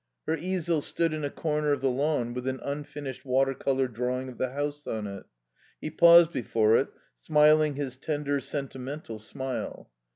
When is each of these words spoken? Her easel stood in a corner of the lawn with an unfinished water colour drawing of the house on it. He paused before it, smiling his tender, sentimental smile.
Her 0.25 0.35
easel 0.35 0.81
stood 0.81 1.13
in 1.13 1.23
a 1.23 1.29
corner 1.29 1.71
of 1.73 1.81
the 1.81 1.91
lawn 1.91 2.33
with 2.33 2.47
an 2.47 2.59
unfinished 2.63 3.23
water 3.23 3.53
colour 3.53 3.87
drawing 3.87 4.29
of 4.29 4.39
the 4.39 4.49
house 4.49 4.87
on 4.87 5.05
it. 5.05 5.25
He 5.79 5.91
paused 5.91 6.31
before 6.31 6.75
it, 6.77 6.87
smiling 7.19 7.75
his 7.75 7.97
tender, 7.97 8.39
sentimental 8.39 9.19
smile. 9.19 9.91